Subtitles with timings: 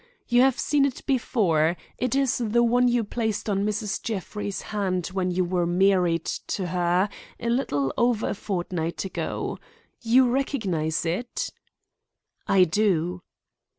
[0.27, 4.01] You have seen it before; it is the one you placed on Mrs.
[4.01, 7.07] Jeffrey's hand when you were married to her
[7.39, 9.59] a little over a fortnight ago.
[10.01, 11.51] You recognize it?"
[12.47, 13.21] "I do."